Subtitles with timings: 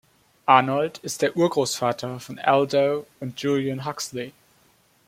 [0.47, 4.33] Arnold ist der Urgroßvater von Aldous und Julian Huxley.